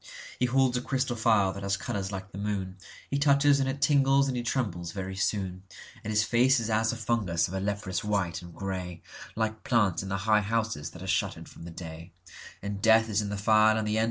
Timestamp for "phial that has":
1.15-1.77